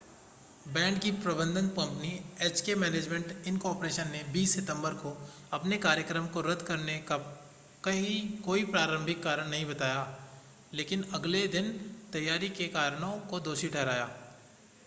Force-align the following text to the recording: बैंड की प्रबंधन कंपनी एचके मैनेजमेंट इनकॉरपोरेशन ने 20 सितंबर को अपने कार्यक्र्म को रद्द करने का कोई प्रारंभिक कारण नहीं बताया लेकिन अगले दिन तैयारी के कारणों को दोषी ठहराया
बैंड 0.67 0.97
की 0.99 1.09
प्रबंधन 1.15 1.67
कंपनी 1.69 2.09
एचके 2.41 2.75
मैनेजमेंट 2.75 3.47
इनकॉरपोरेशन 3.47 4.09
ने 4.11 4.23
20 4.33 4.53
सितंबर 4.55 4.93
को 4.93 5.11
अपने 5.53 5.77
कार्यक्र्म 5.77 6.27
को 6.27 6.41
रद्द 6.41 6.65
करने 6.67 6.97
का 7.11 7.17
कोई 7.83 8.63
प्रारंभिक 8.71 9.23
कारण 9.23 9.49
नहीं 9.49 9.65
बताया 9.65 10.01
लेकिन 10.73 11.05
अगले 11.13 11.47
दिन 11.49 11.71
तैयारी 12.13 12.49
के 12.55 12.67
कारणों 12.71 13.13
को 13.29 13.39
दोषी 13.41 13.69
ठहराया 13.69 14.09